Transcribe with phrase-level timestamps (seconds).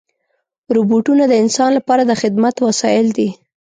[0.75, 3.29] روبوټونه د انسان لپاره د خدمت وسایل دي.